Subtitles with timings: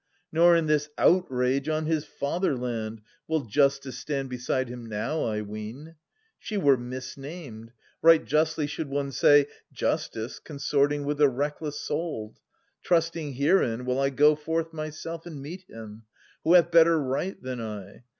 [0.31, 5.93] Nor in this outrage on his fatherland Will Justice stand beside him now, I ween.
[6.39, 11.79] She were misnamed, right justly should one say, 670 < Justice,' consorting with the reckless
[11.79, 12.41] souled I
[12.87, 16.05] Trusting herein will I go forth myself And meet him:—
[16.43, 18.03] who bath better right than I